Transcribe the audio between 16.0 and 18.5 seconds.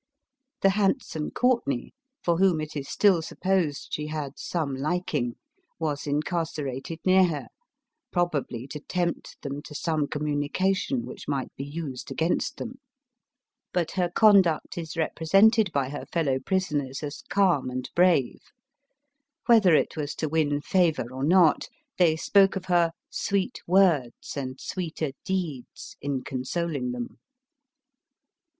fellow prisoners as calm and brave;